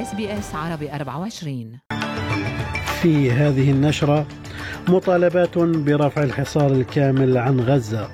SBS 0.00 0.54
عربي 0.54 0.92
24 0.92 1.78
في 3.02 3.30
هذه 3.30 3.70
النشرة 3.70 4.26
مطالبات 4.88 5.58
برفع 5.58 6.22
الحصار 6.22 6.72
الكامل 6.72 7.38
عن 7.38 7.60
غزة 7.60 8.08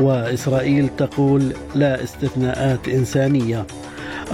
وإسرائيل 0.00 0.88
تقول 0.88 1.52
لا 1.74 2.02
استثناءات 2.04 2.88
إنسانية. 2.88 3.66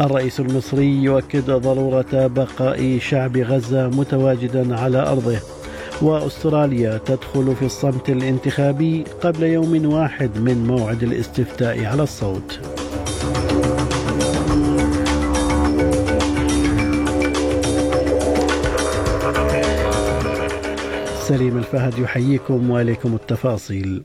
الرئيس 0.01 0.41
المصري 0.41 1.03
يؤكد 1.03 1.51
ضرورة 1.51 2.27
بقاء 2.27 2.99
شعب 2.99 3.37
غزة 3.37 3.89
متواجدا 3.89 4.81
على 4.81 4.99
أرضه. 4.99 5.39
وأستراليا 6.03 6.99
تدخل 7.07 7.57
في 7.57 7.65
الصمت 7.65 8.11
الانتخابي 8.11 9.05
قبل 9.23 9.43
يوم 9.43 9.93
واحد 9.93 10.39
من 10.39 10.67
موعد 10.67 11.03
الاستفتاء 11.03 11.85
على 11.85 12.03
الصوت. 12.03 12.61
سليم 21.25 21.59
الفهد 21.59 21.99
يحييكم 21.99 22.71
واليكم 22.71 23.15
التفاصيل. 23.15 24.03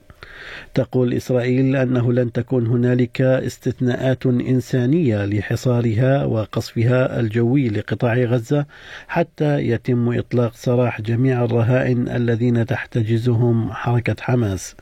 تقول 0.73 1.13
إسرائيل 1.13 1.75
أنه 1.75 2.13
لن 2.13 2.31
تكون 2.31 2.67
هنالك 2.67 3.21
استثناءات 3.21 4.25
إنسانية 4.25 5.25
لحصارها 5.25 6.25
وقصفها 6.25 7.19
الجوي 7.19 7.69
لقطاع 7.69 8.13
غزة 8.13 8.65
حتى 9.07 9.59
يتم 9.59 10.17
إطلاق 10.19 10.53
سراح 10.55 11.01
جميع 11.01 11.43
الرهائن 11.43 12.09
الذين 12.09 12.65
تحتجزهم 12.65 13.73
حركة 13.73 14.15
حماس. 14.19 14.75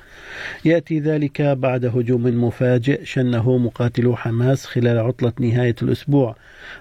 يأتي 0.66 0.99
ذلك 0.99 1.41
بعد 1.41 1.85
هجوم 1.85 2.44
مفاجئ 2.44 3.05
شنه 3.05 3.58
مقاتلو 3.58 4.16
حماس 4.16 4.66
خلال 4.66 4.98
عطلة 4.98 5.34
نهاية 5.39 5.75
الأسبوع 5.81 6.36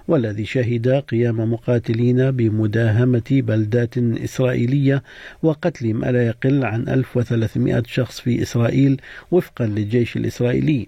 والذي 0.07 0.45
شهد 0.45 0.89
قيام 0.89 1.53
مقاتلين 1.53 2.31
بمداهمة 2.31 3.23
بلدات 3.31 3.97
إسرائيلية 3.97 5.03
وقتل 5.43 5.93
ما 5.93 6.11
لا 6.11 6.27
يقل 6.27 6.65
عن 6.65 6.87
1300 6.89 7.83
شخص 7.87 8.19
في 8.19 8.41
إسرائيل 8.41 9.01
وفقا 9.31 9.65
للجيش 9.65 10.17
الإسرائيلي. 10.17 10.87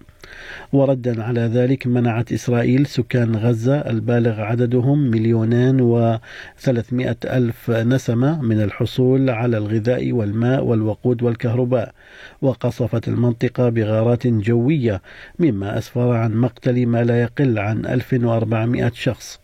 وردا 0.74 1.24
على 1.24 1.42
ذلك 1.42 1.88
منعت 1.88 2.32
إسرائيل 2.34 2.86
سكان 2.86 3.36
غزة 3.36 3.78
البالغ 3.78 4.42
عددهم 4.42 5.00
مليونان 5.00 5.82
وثلاثمائة 5.82 7.18
ألف 7.26 7.72
نسمة 7.72 8.42
من 8.42 8.62
الحصول 8.62 9.30
على 9.30 9.58
الغذاء 9.58 10.12
والماء 10.12 10.64
والوقود 10.64 11.24
والكهرباء 11.24 11.94
وقصفت 12.42 13.08
المنطقة 13.08 13.70
بغارات 13.70 14.28
جوية 14.28 15.02
مما 15.40 15.78
أسفر 15.78 16.12
عن 16.12 16.34
مقتل 16.34 16.86
ما 16.86 17.04
لا 17.04 17.22
يقل 17.22 17.60
عن 17.60 17.86
1400 17.86 18.92
شخص. 18.94 19.40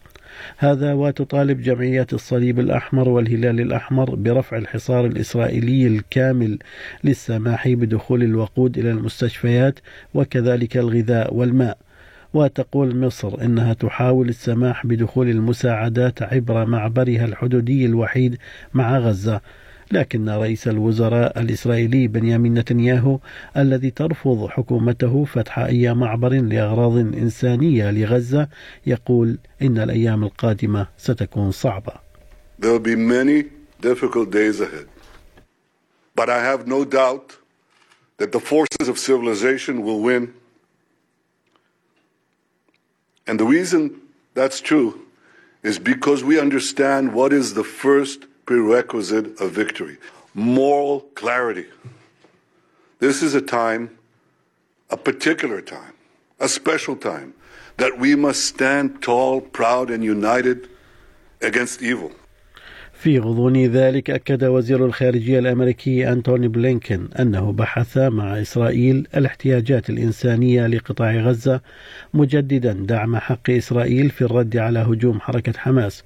هذا 0.57 0.93
وتطالب 0.93 1.61
جمعيات 1.61 2.13
الصليب 2.13 2.59
الأحمر 2.59 3.09
والهلال 3.09 3.59
الأحمر 3.61 4.15
برفع 4.15 4.57
الحصار 4.57 5.05
الإسرائيلي 5.05 5.87
الكامل 5.87 6.59
للسماح 7.03 7.67
بدخول 7.67 8.23
الوقود 8.23 8.77
إلى 8.77 8.91
المستشفيات 8.91 9.79
وكذلك 10.13 10.77
الغذاء 10.77 11.33
والماء. 11.33 11.77
وتقول 12.33 12.97
مصر 12.97 13.41
إنها 13.41 13.73
تحاول 13.73 14.29
السماح 14.29 14.85
بدخول 14.85 15.29
المساعدات 15.29 16.21
عبر 16.21 16.65
معبرها 16.65 17.25
الحدودي 17.25 17.85
الوحيد 17.85 18.37
مع 18.73 18.97
غزة. 18.97 19.41
لكن 19.91 20.29
رئيس 20.29 20.67
الوزراء 20.67 21.41
الإسرائيلي 21.41 22.07
بنيامين 22.07 22.53
نتنياهو 22.53 23.19
الذي 23.57 23.91
ترفض 23.91 24.47
حكومته 24.47 25.25
فتح 25.25 25.59
أي 25.59 25.93
معبر 25.93 26.33
لأغراض 26.33 26.97
إنسانية 26.97 27.91
لغزة 27.91 28.47
يقول 28.85 29.37
إن 29.61 29.77
الأيام 29.77 30.23
القادمة 30.23 30.87
ستكون 30.97 31.51
صعبة. 31.51 31.93
There 32.59 32.71
will 32.71 32.79
be 32.79 32.95
many 32.95 33.43
difficult 33.81 34.31
days 34.31 34.61
ahead. 34.61 34.87
But 36.15 36.29
I 36.29 36.41
have 36.41 36.67
no 36.67 36.85
doubt 36.85 37.37
that 38.17 38.31
the 38.31 38.39
forces 38.39 38.87
of 38.87 38.97
civilization 38.97 39.83
will 39.83 40.01
win. 40.01 40.33
And 43.27 43.39
the 43.39 43.45
reason 43.45 44.01
that's 44.33 44.61
true 44.61 45.01
is 45.63 45.79
because 45.79 46.23
we 46.23 46.39
understand 46.39 47.13
what 47.13 47.33
is 47.33 47.55
the 47.55 47.63
first 47.63 48.19
prerequisite 48.45 49.39
of 49.41 49.51
victory 49.51 49.97
moral 50.35 50.99
clarity. 51.15 51.65
This 52.99 53.23
is 53.23 53.33
a 53.35 53.41
time, 53.41 53.97
a 54.89 54.97
particular 54.97 55.61
time, 55.61 55.93
a 56.39 56.49
special 56.49 56.95
time, 56.95 57.33
that 57.77 57.97
we 57.97 58.15
must 58.15 58.45
stand 58.45 59.01
tall, 59.01 59.41
proud, 59.41 59.89
and 59.89 60.03
united 60.03 60.69
against 61.41 61.81
evil. 61.81 62.11
في 62.93 63.19
غضون 63.19 63.65
ذلك 63.65 64.09
أكد 64.09 64.43
وزير 64.43 64.85
الخارجية 64.85 65.39
الأمريكي 65.39 66.11
أنتوني 66.11 66.47
بلينكن 66.47 67.07
أنه 67.19 67.51
بحث 67.51 67.97
مع 67.97 68.41
إسرائيل 68.41 69.07
الاحتياجات 69.15 69.89
الإنسانية 69.89 70.67
لقطاع 70.67 71.15
غزة 71.15 71.61
مجددا 72.13 72.73
دعم 72.73 73.17
حق 73.17 73.49
إسرائيل 73.49 74.09
في 74.09 74.21
الرد 74.21 74.57
على 74.57 74.79
هجوم 74.79 75.19
حركة 75.19 75.53
حماس 75.57 76.03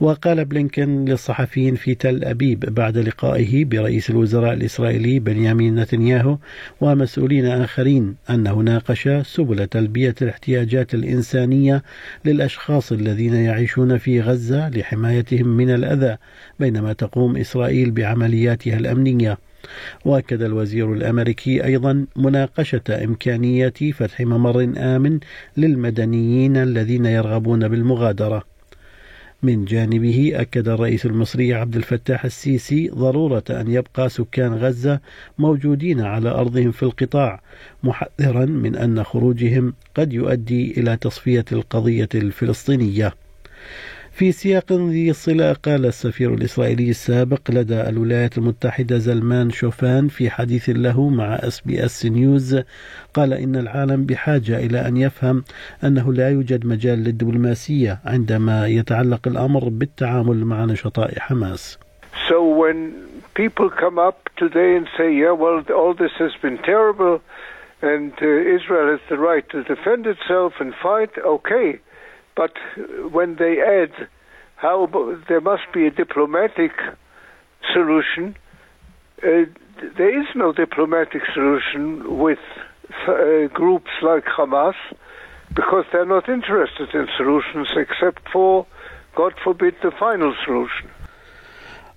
وقال 0.00 0.44
بلينكن 0.44 1.04
للصحفيين 1.04 1.74
في 1.74 1.94
تل 1.94 2.24
أبيب 2.24 2.60
بعد 2.60 2.98
لقائه 2.98 3.64
برئيس 3.64 4.10
الوزراء 4.10 4.52
الإسرائيلي 4.54 5.18
بنيامين 5.18 5.74
نتنياهو 5.74 6.38
ومسؤولين 6.80 7.46
آخرين 7.46 8.14
أنه 8.30 8.54
ناقش 8.54 9.08
سبل 9.22 9.66
تلبية 9.66 10.14
الاحتياجات 10.22 10.94
الإنسانية 10.94 11.82
للأشخاص 12.24 12.92
الذين 12.92 13.34
يعيشون 13.34 13.98
في 13.98 14.20
غزة 14.20 14.68
لحمايتهم 14.68 15.46
من 15.46 15.70
الأذى 15.70 16.16
بينما 16.60 16.92
تقوم 16.92 17.36
إسرائيل 17.36 17.90
بعملياتها 17.90 18.78
الأمنية. 18.78 19.38
وأكد 20.04 20.42
الوزير 20.42 20.92
الأمريكي 20.92 21.64
أيضا 21.64 22.06
مناقشة 22.16 23.04
إمكانية 23.04 23.72
فتح 23.94 24.20
ممر 24.20 24.72
آمن 24.76 25.20
للمدنيين 25.56 26.56
الذين 26.56 27.06
يرغبون 27.06 27.68
بالمغادرة. 27.68 28.55
من 29.42 29.64
جانبه 29.64 30.32
أكد 30.34 30.68
الرئيس 30.68 31.06
المصري 31.06 31.54
عبد 31.54 31.76
الفتاح 31.76 32.24
السيسي 32.24 32.88
ضرورة 32.88 33.44
أن 33.50 33.70
يبقى 33.70 34.08
سكان 34.08 34.54
غزة 34.54 35.00
موجودين 35.38 36.00
على 36.00 36.28
أرضهم 36.28 36.72
في 36.72 36.82
القطاع 36.82 37.40
محذرا 37.82 38.44
من 38.44 38.76
أن 38.76 39.04
خروجهم 39.04 39.74
قد 39.94 40.12
يؤدي 40.12 40.80
إلى 40.80 40.96
تصفية 40.96 41.44
القضية 41.52 42.08
الفلسطينية. 42.14 43.14
في 44.16 44.32
سياق 44.32 44.72
ذي 44.72 45.12
صلة 45.12 45.52
قال 45.52 45.86
السفير 45.86 46.34
الإسرائيلي 46.34 46.90
السابق 46.90 47.40
لدى 47.50 47.80
الولايات 47.88 48.38
المتحدة 48.38 48.98
زلمان 48.98 49.50
شوفان 49.50 50.08
في 50.08 50.30
حديث 50.30 50.70
له 50.70 51.08
مع 51.08 51.34
SBS 51.34 52.06
News 52.06 52.62
قال 53.14 53.32
إن 53.32 53.56
العالم 53.56 54.06
بحاجة 54.06 54.58
إلى 54.58 54.88
أن 54.88 54.96
يفهم 54.96 55.44
أنه 55.84 56.12
لا 56.12 56.30
يوجد 56.30 56.66
مجال 56.66 56.98
للدبلوماسية 57.04 57.98
عندما 58.04 58.66
يتعلق 58.66 59.28
الأمر 59.28 59.68
بالتعامل 59.68 60.44
مع 60.44 60.64
نشطاء 60.64 61.18
حماس. 61.18 61.78
So 62.28 62.42
when 62.42 62.78
people 63.34 63.68
come 63.68 63.98
up 63.98 64.30
today 64.38 64.76
and 64.76 64.88
say, 64.96 65.14
yeah, 65.14 65.32
well, 65.32 65.62
all 65.80 65.94
this 65.94 66.12
has 66.18 66.32
been 66.42 66.58
terrible 66.58 67.20
and 67.82 68.12
uh, 68.22 68.56
Israel 68.56 68.86
has 68.92 69.00
the 69.10 69.18
right 69.18 69.46
to 69.50 69.62
defend 69.62 70.06
itself 70.06 70.54
and 70.60 70.74
fight, 70.74 71.10
okay. 71.18 71.80
But 72.36 72.52
when 73.10 73.36
they 73.36 73.60
add 73.60 74.08
how 74.56 74.86
there 75.28 75.40
must 75.40 75.72
be 75.72 75.86
a 75.86 75.90
diplomatic 75.90 76.72
solution, 77.72 78.36
uh, 79.22 79.46
there 79.96 80.20
is 80.20 80.26
no 80.34 80.52
diplomatic 80.52 81.22
solution 81.32 82.18
with 82.18 82.38
uh, 83.08 83.46
groups 83.52 83.90
like 84.02 84.24
Hamas 84.24 84.74
because 85.54 85.84
they're 85.92 86.06
not 86.06 86.28
interested 86.28 86.94
in 86.94 87.08
solutions 87.16 87.68
except 87.76 88.28
for, 88.32 88.66
God 89.14 89.34
forbid, 89.42 89.74
the 89.82 89.90
final 89.90 90.34
solution. 90.44 90.90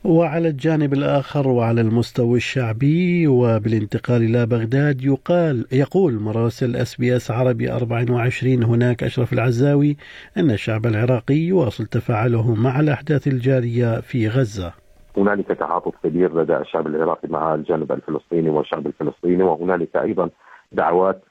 وعلى 0.03 0.47
الجانب 0.47 0.93
الآخر 0.93 1.47
وعلى 1.47 1.81
المستوى 1.81 2.37
الشعبي 2.37 3.27
وبالانتقال 3.27 4.21
إلى 4.23 4.45
بغداد 4.45 5.01
يقال 5.01 5.65
يقول 5.71 6.13
مراسل 6.13 6.75
أس 6.75 6.95
بي 6.95 7.15
أس 7.15 7.31
عربي 7.31 7.71
24 7.71 8.63
هناك 8.63 9.03
أشرف 9.03 9.33
العزاوي 9.33 9.97
أن 10.37 10.51
الشعب 10.51 10.85
العراقي 10.85 11.35
يواصل 11.35 11.85
تفاعله 11.85 12.55
مع 12.55 12.79
الأحداث 12.79 13.27
الجارية 13.27 13.99
في 14.01 14.27
غزة. 14.27 14.73
هنالك 15.17 15.47
تعاطف 15.47 15.93
كبير 16.03 16.41
لدى 16.41 16.57
الشعب 16.57 16.87
العراقي 16.87 17.27
مع 17.27 17.55
الجانب 17.55 17.91
الفلسطيني 17.91 18.49
والشعب 18.49 18.87
الفلسطيني 18.87 19.43
وهنالك 19.43 19.95
أيضا 19.95 20.29
دعوات 20.71 21.21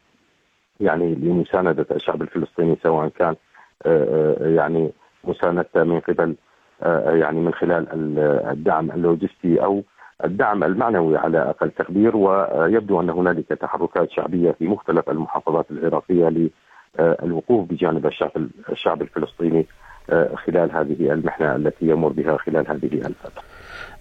يعني 0.80 1.14
لمساندة 1.14 1.86
الشعب 1.90 2.22
الفلسطيني 2.22 2.76
سواء 2.82 3.08
كان 3.08 3.34
يعني 4.56 4.90
مساندته 5.24 5.84
من 5.84 6.00
قبل 6.00 6.34
يعني 7.06 7.40
من 7.40 7.54
خلال 7.54 7.86
الدعم 8.50 8.90
اللوجستي 8.90 9.64
أو 9.64 9.82
الدعم 10.24 10.64
المعنوي 10.64 11.16
على 11.16 11.38
أقل 11.38 11.70
تقدير 11.70 12.16
ويبدو 12.16 13.00
أن 13.00 13.10
هنالك 13.10 13.48
تحركات 13.48 14.10
شعبية 14.10 14.50
في 14.50 14.66
مختلف 14.66 15.10
المحافظات 15.10 15.70
العراقية 15.70 16.50
للوقوف 16.98 17.68
بجانب 17.68 18.06
الشعب 18.06 18.30
الشعب 18.68 19.02
الفلسطيني 19.02 19.66
خلال 20.34 20.72
هذه 20.72 21.12
المحنة 21.12 21.56
التي 21.56 21.86
يمر 21.86 22.08
بها 22.08 22.36
خلال 22.36 22.70
هذه 22.70 22.94
الفترة. 22.94 23.42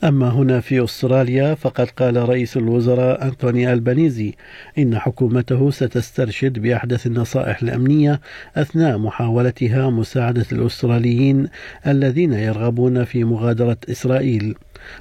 أما 0.03 0.29
هنا 0.29 0.59
في 0.59 0.83
أستراليا 0.83 1.55
فقد 1.55 1.87
قال 1.89 2.29
رئيس 2.29 2.57
الوزراء 2.57 3.23
أنتوني 3.27 3.73
ألبانيزي 3.73 4.33
إن 4.77 4.99
حكومته 4.99 5.71
ستسترشد 5.71 6.59
بأحدث 6.59 7.07
النصائح 7.07 7.61
الأمنية 7.61 8.21
أثناء 8.55 8.97
محاولتها 8.97 9.89
مساعدة 9.89 10.45
الأستراليين 10.51 11.47
الذين 11.87 12.33
يرغبون 12.33 13.03
في 13.03 13.23
مغادرة 13.23 13.77
إسرائيل. 13.89 14.55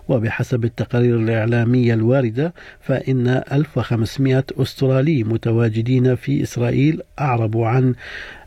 وبحسب 0.08 0.64
التقارير 0.64 1.17
الإعلامية 1.17 1.94
الواردة 1.94 2.55
فإن 2.81 3.43
1500 3.52 4.44
أسترالي 4.52 5.25
متواجدين 5.25 6.17
في 6.17 6.43
إسرائيل 6.43 7.02
أعربوا 7.20 7.67
عن 7.67 7.94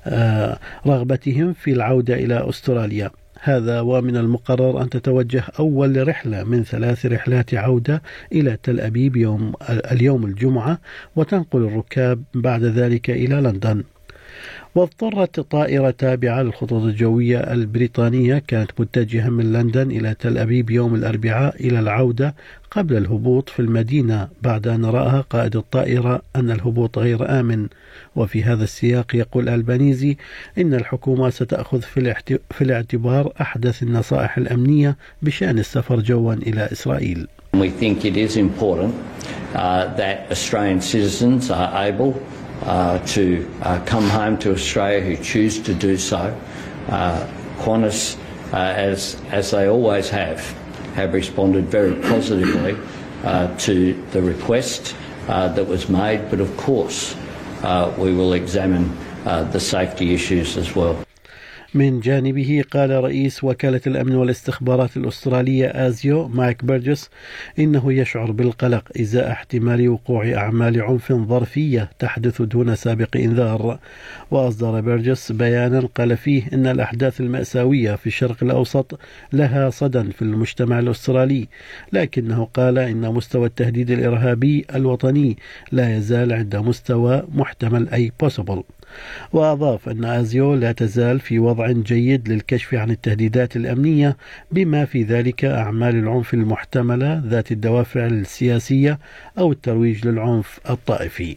آه، 0.06 0.60
رغبتهم 0.88 1.54
في 1.54 1.72
العودة 1.72 2.14
إلى 2.14 2.50
أستراليا. 2.50 3.12
هذا 3.42 3.80
ومن 3.82 4.18
المقرر 4.18 4.82
أن 4.82 4.90
تتوجه 4.90 5.44
أول 5.60 6.08
رحلة 6.08 6.44
من 6.44 6.64
ثلاث 6.64 7.06
رحلات 7.06 7.54
عودة 7.54 8.02
إلى 8.32 8.58
تل 8.64 8.80
أبيب 8.80 9.16
يوم 9.16 9.54
اليوم 9.70 10.26
الجمعة 10.26 10.80
وتنقل 11.16 11.60
الركاب 11.60 12.24
بعد 12.34 12.64
ذلك 12.64 13.10
إلى 13.10 13.36
لندن. 13.36 13.84
واضطرت 14.76 15.40
طائرة 15.40 15.90
تابعة 15.90 16.42
للخطوط 16.42 16.84
الجوية 16.84 17.40
البريطانية 17.40 18.44
كانت 18.48 18.72
متجهة 18.80 19.30
من 19.30 19.54
لندن 19.54 19.92
إلى 19.92 20.16
تل 20.20 20.38
أبيب 20.38 20.70
يوم 20.70 20.96
الأربعاء 20.96 21.56
إلى 21.68 21.80
العودة 21.80 22.36
قبل 22.72 22.98
الهبوط 22.98 23.50
في 23.50 23.60
المدينة 23.60 24.28
بعد 24.42 24.68
أن 24.68 24.86
رأى 24.86 25.24
قائد 25.30 25.56
الطائرة 25.56 26.22
أن 26.36 26.52
الهبوط 26.52 26.98
غير 26.98 27.40
آمن. 27.40 27.68
وفي 28.16 28.44
هذا 28.44 28.64
السياق 28.64 29.16
يقول 29.16 29.50
البانيزي 29.50 30.18
إن 30.58 30.74
الحكومة 30.74 31.30
ستأخذ 31.30 31.82
في 32.52 32.62
الاعتبار 32.62 33.34
أحدث 33.42 33.84
النصائح 33.84 34.38
الأمنية 34.38 34.98
بشأن 35.22 35.60
السفر 35.60 36.00
جوا 36.00 36.34
إلى 36.34 36.70
إسرائيل. 36.72 37.28
We 37.54 37.70
think 37.70 38.06
it 38.06 38.16
is 38.16 38.38
important 38.38 38.94
uh, 39.56 39.88
that 39.96 40.32
Australian 40.32 40.82
citizens 40.82 41.50
are 41.50 41.72
able 41.88 42.14
to 42.64 43.50
uh, 43.62 43.84
come 43.86 44.04
home 44.10 44.38
to 44.40 44.52
Australia 44.52 45.02
who 45.02 45.24
choose 45.24 45.60
to 45.60 45.74
do 45.74 45.98
so. 45.98 46.36
Uh, 46.88 47.28
Qantas, 47.60 48.18
uh, 48.54 48.58
as, 48.58 49.22
as 49.32 49.52
they 49.52 49.68
always 49.68 50.10
have, 50.10 50.40
have 50.96 51.14
responded 51.14 51.66
very 51.66 51.96
positively 52.02 52.78
uh, 53.24 53.56
to 53.58 53.94
the 54.12 54.22
request 54.22 54.96
uh, 55.28 55.48
that 55.50 55.68
was 55.68 55.90
made, 55.90 56.30
but 56.30 56.40
of 56.40 56.56
course 56.58 57.16
uh, 57.64 57.94
we 57.98 58.14
will 58.14 58.34
examine 58.34 58.90
uh, 59.26 59.44
the 59.44 59.60
safety 59.60 60.14
issues 60.14 60.58
as 60.58 60.76
well. 60.76 60.98
من 61.74 62.00
جانبه 62.00 62.64
قال 62.72 62.90
رئيس 63.04 63.44
وكالة 63.44 63.82
الأمن 63.88 64.16
والاستخبارات 64.16 64.98
الأسترالية 64.98 65.68
آزيو 65.88 66.28
مايك 66.28 66.66
بيرجس 66.66 67.10
إنه 67.60 67.94
يشعر 67.94 68.32
بالقلق 68.32 68.84
إزاء 69.00 69.32
احتمال 69.32 69.90
وقوع 69.90 70.34
أعمال 70.34 70.82
عنف 70.82 71.14
ظرفية 71.14 71.90
تحدث 72.00 72.42
دون 72.42 72.76
سابق 72.76 73.18
إنذار. 73.18 73.80
وأصدر 74.32 74.82
بيرجس 74.82 75.32
بيانا 75.32 75.80
قال 75.96 76.18
فيه 76.18 76.44
إن 76.54 76.68
الأحداث 76.68 77.22
المأساوية 77.22 77.96
في 77.96 78.08
الشرق 78.08 78.38
الأوسط 78.42 79.00
لها 79.34 79.70
صدى 79.70 80.12
في 80.12 80.22
المجتمع 80.22 80.80
الأسترالي 80.80 81.48
لكنه 81.94 82.48
قال 82.54 82.80
إن 82.80 83.14
مستوى 83.14 83.46
التهديد 83.46 83.92
الإرهابي 83.92 84.66
الوطني 84.76 85.38
لا 85.72 85.98
يزال 85.98 86.34
عند 86.34 86.56
مستوى 86.56 87.24
محتمل 87.34 87.90
أي 87.90 88.12
possible. 88.24 88.79
وأضاف 89.34 89.90
أن 89.90 90.06
آزيو 90.06 90.56
لا 90.56 90.72
تزال 90.72 91.20
في 91.20 91.40
وضع 91.40 91.72
جيد 91.72 92.30
للكشف 92.30 92.74
عن 92.74 92.92
التهديدات 92.92 93.56
الأمنية 93.56 94.18
بما 94.52 94.86
في 94.86 95.04
ذلك 95.04 95.46
أعمال 95.46 95.96
العنف 95.96 96.34
المحتملة 96.34 97.24
ذات 97.26 97.52
الدوافع 97.52 98.06
السياسية 98.06 99.00
أو 99.38 99.52
الترويج 99.52 100.08
للعنف 100.08 100.60
الطائفي. 100.70 101.36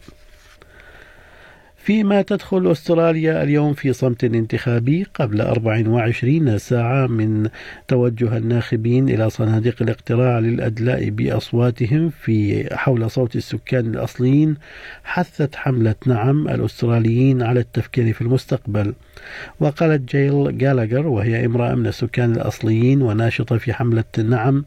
فيما 1.84 2.22
تدخل 2.22 2.70
أستراليا 2.70 3.42
اليوم 3.42 3.74
في 3.74 3.92
صمت 3.92 4.24
انتخابي 4.24 5.06
قبل 5.14 5.40
24 5.40 6.58
ساعة 6.58 7.06
من 7.06 7.48
توجه 7.88 8.36
الناخبين 8.36 9.08
إلى 9.08 9.30
صناديق 9.30 9.82
الاقتراع 9.82 10.38
للأدلاء 10.38 11.10
بأصواتهم 11.10 12.10
في 12.10 12.68
حول 12.76 13.10
صوت 13.10 13.36
السكان 13.36 13.86
الأصليين 13.86 14.56
حثت 15.04 15.54
حملة 15.54 15.94
نعم 16.06 16.48
الأستراليين 16.48 17.42
على 17.42 17.60
التفكير 17.60 18.12
في 18.12 18.20
المستقبل. 18.20 18.94
وقالت 19.60 20.16
جيل 20.16 20.58
جالاجر 20.58 21.06
وهي 21.06 21.46
امرأة 21.46 21.74
من 21.74 21.86
السكان 21.86 22.32
الأصليين 22.32 23.02
وناشطة 23.02 23.58
في 23.58 23.72
حملة 23.72 24.04
نعم 24.18 24.64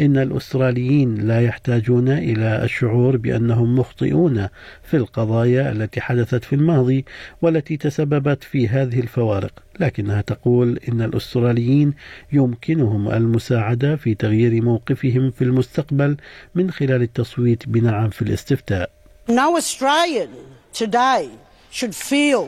إن 0.00 0.16
الأستراليين 0.16 1.14
لا 1.14 1.40
يحتاجون 1.40 2.08
إلى 2.08 2.64
الشعور 2.64 3.16
بأنهم 3.16 3.78
مخطئون 3.78 4.48
في 4.82 4.96
القضايا 4.96 5.72
التي 5.72 6.00
حدثت 6.00 6.44
في 6.44 6.57
الماضي 6.58 7.04
والتي 7.42 7.76
تسببت 7.76 8.44
في 8.44 8.68
هذه 8.68 9.00
الفوارق 9.00 9.52
لكنها 9.80 10.20
تقول 10.20 10.80
إن 10.88 11.02
الأستراليين 11.02 11.94
يمكنهم 12.32 13.08
المساعدة 13.08 13.96
في 13.96 14.14
تغيير 14.14 14.62
موقفهم 14.62 15.30
في 15.30 15.42
المستقبل 15.44 16.16
من 16.54 16.70
خلال 16.70 17.02
التصويت 17.02 17.68
بنعم 17.68 18.10
في 18.10 18.22
الاستفتاء 18.22 18.90
No 19.30 19.56
Australian 19.62 20.30
today 20.72 21.28
should 21.70 21.94
feel 21.94 22.44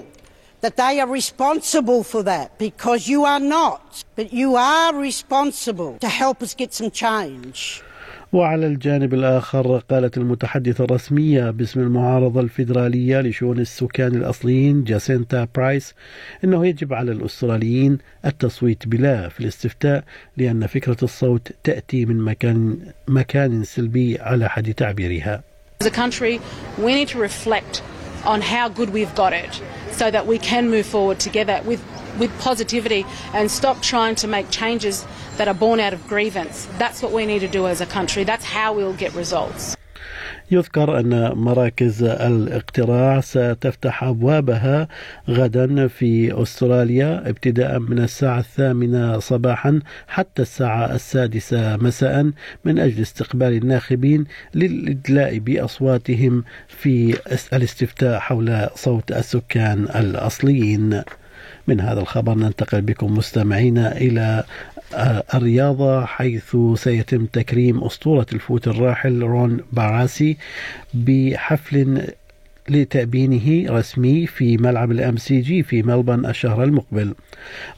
that 0.60 0.76
they 0.76 1.00
are 1.00 1.10
responsible 1.20 2.02
for 2.02 2.22
that 2.22 2.58
because 2.58 3.08
you 3.08 3.24
are 3.24 3.40
not. 3.40 4.04
But 4.16 4.32
you 4.32 4.56
are 4.56 4.94
responsible 4.94 5.98
to 5.98 6.08
help 6.08 6.42
us 6.42 6.54
get 6.54 6.72
some 6.74 6.90
change. 6.90 7.82
وعلى 8.32 8.66
الجانب 8.66 9.14
الآخر 9.14 9.78
قالت 9.78 10.16
المتحدثة 10.16 10.84
الرسمية 10.84 11.50
باسم 11.50 11.80
المعارضة 11.80 12.40
الفيدرالية 12.40 13.20
لشؤون 13.20 13.58
السكان 13.58 14.14
الأصليين 14.14 14.84
جاسينتا 14.84 15.48
برايس 15.54 15.94
أنه 16.44 16.66
يجب 16.66 16.94
على 16.94 17.12
الأستراليين 17.12 17.98
التصويت 18.26 18.88
بلا 18.88 19.28
في 19.28 19.40
الاستفتاء 19.40 20.04
لأن 20.36 20.66
فكرة 20.66 20.96
الصوت 21.02 21.52
تأتي 21.64 22.04
من 22.06 22.16
مكان 22.16 22.78
مكان 23.08 23.64
سلبي 23.64 24.18
على 24.20 24.48
حد 24.48 24.74
تعبيرها. 24.74 25.42
As 25.82 25.86
a 25.86 25.90
country, 25.90 26.40
we 26.78 26.94
need 26.94 27.08
to 27.08 27.18
reflect 27.18 27.82
on 28.24 28.40
how 28.42 28.68
good 28.68 28.90
we've 28.90 29.14
got 29.14 29.32
it 29.32 29.62
so 29.90 30.10
that 30.10 30.26
we 30.26 30.38
can 30.38 30.70
move 30.70 30.86
forward 30.86 31.18
together 31.18 31.60
with 31.66 31.80
with 32.20 32.30
positivity 32.38 33.04
and 33.34 33.50
stop 33.50 33.82
trying 33.82 34.14
to 34.14 34.28
make 34.28 34.48
changes 34.50 35.04
that 35.38 35.48
are 35.48 35.54
born 35.54 35.80
out 35.80 35.92
of 35.92 36.06
grievance. 36.06 36.68
That's 36.78 37.02
what 37.02 37.12
we 37.12 37.26
need 37.26 37.40
to 37.40 37.48
do 37.48 37.66
as 37.66 37.80
a 37.80 37.86
country. 37.86 38.22
That's 38.22 38.44
how 38.44 38.72
we'll 38.72 38.98
get 39.04 39.12
results. 39.14 39.76
يذكر 40.50 41.00
أن 41.00 41.32
مراكز 41.32 42.02
الاقتراع 42.02 43.20
ستفتح 43.20 44.04
أبوابها 44.04 44.88
غدا 45.28 45.88
في 45.88 46.42
أستراليا 46.42 47.28
ابتداء 47.28 47.78
من 47.78 47.98
الساعة 47.98 48.38
الثامنة 48.38 49.18
صباحا 49.18 49.80
حتى 50.08 50.42
الساعة 50.42 50.94
السادسة 50.94 51.76
مساء 51.76 52.30
من 52.64 52.78
أجل 52.78 53.02
استقبال 53.02 53.52
الناخبين 53.52 54.24
للإدلاء 54.54 55.38
بأصواتهم 55.38 56.44
في 56.68 57.16
الاستفتاء 57.52 58.18
حول 58.18 58.68
صوت 58.74 59.12
السكان 59.12 59.84
الأصليين 59.84 61.02
من 61.66 61.80
هذا 61.80 62.00
الخبر 62.00 62.34
ننتقل 62.34 62.80
بكم 62.80 63.14
مستمعينا 63.14 63.96
إلى 63.96 64.44
آه، 64.94 65.24
الرياضة 65.34 66.04
حيث 66.04 66.56
سيتم 66.74 67.26
تكريم 67.26 67.84
أسطورة 67.84 68.26
ال 68.32 68.38
footy 68.38 68.68
الراحل 68.68 69.22
رون 69.22 69.60
باراسي 69.72 70.36
بحفل 70.94 72.02
لتأبينه 72.68 73.72
رسمي 73.78 74.26
في 74.26 74.56
ملعب 74.56 74.90
ال 74.90 75.16
MCG 75.16 75.62
في 75.62 75.82
ملبن 75.82 76.26
الشهر 76.26 76.64
المقبل. 76.64 77.14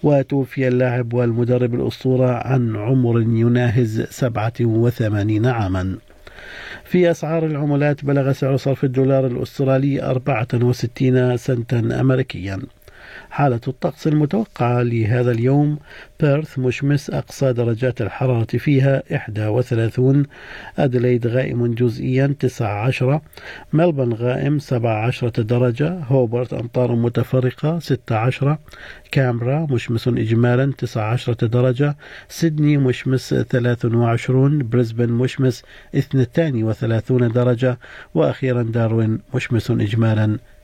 وتوفي 0.03 0.69
اللاعب 0.69 1.15
والمدرب 1.15 1.75
الأسطورة 1.75 2.31
عن 2.31 2.77
عمر 2.77 3.21
يناهز 3.21 4.03
87 4.11 5.47
عاما. 5.47 5.97
في 6.85 7.11
أسعار 7.11 7.47
العملات 7.47 8.05
بلغ 8.05 8.33
سعر 8.33 8.57
صرف 8.57 8.85
الدولار 8.85 9.27
الأسترالي 9.27 10.03
64 10.03 11.37
سنتا 11.37 11.79
أمريكيا. 12.01 12.59
حالة 13.33 13.61
الطقس 13.69 14.07
المتوقعة 14.07 14.83
لهذا 14.83 15.31
اليوم. 15.31 15.79
بيرث 16.21 16.59
مشمس 16.59 17.11
أقصى 17.11 17.53
درجات 17.53 18.03
الحرارة 18.03 18.45
فيها 18.45 19.03
31 19.49 20.27
أدليد 20.79 21.27
غائم 21.27 21.75
جزئيا 21.75 22.35
19 22.41 23.21
ملبن 23.73 24.13
غائم 24.13 24.59
17 24.59 25.29
درجة. 25.29 25.99
هوبرت 26.09 26.53
أمطار 26.53 26.95
متفرقة 26.95 27.79
16 27.79 28.59
كامبرا 29.11 29.67
مشمس 29.71 30.09
إجمالا 30.09 30.73
19 30.79 31.33
درجة. 31.33 31.97
سيدني 32.29 32.77
مشمس 32.77 33.35
23 33.35 34.69
بريسبن 34.69 35.13
مشمس 35.13 35.63
32 35.95 37.33
درجة. 37.33 37.79
وأخيرا 38.15 38.63
داروين 38.63 39.21
مشمس 39.35 39.71
إجمالا 39.71 40.39